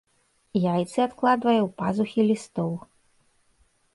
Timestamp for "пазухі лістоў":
1.81-2.71